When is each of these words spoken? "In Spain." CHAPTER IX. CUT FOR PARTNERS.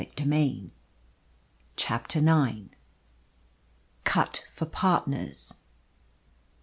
"In 0.01 0.11
Spain." 0.25 0.71
CHAPTER 1.75 2.27
IX. 2.47 2.69
CUT 4.03 4.43
FOR 4.49 4.65
PARTNERS. 4.65 5.53